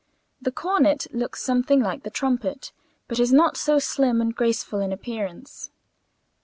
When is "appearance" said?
4.91-5.69